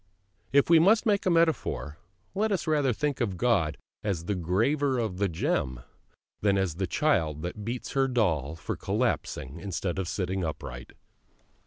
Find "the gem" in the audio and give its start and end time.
5.19-5.81